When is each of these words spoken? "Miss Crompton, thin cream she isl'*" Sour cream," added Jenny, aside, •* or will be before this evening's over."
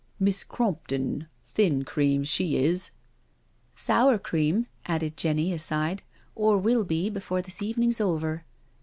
"Miss 0.29 0.43
Crompton, 0.43 1.27
thin 1.45 1.85
cream 1.85 2.23
she 2.23 2.53
isl'*" 2.55 2.89
Sour 3.85 4.17
cream," 4.17 4.65
added 4.87 5.15
Jenny, 5.15 5.53
aside, 5.53 6.01
•* 6.17 6.21
or 6.33 6.57
will 6.57 6.83
be 6.85 7.07
before 7.11 7.43
this 7.43 7.61
evening's 7.61 8.01
over." 8.01 8.43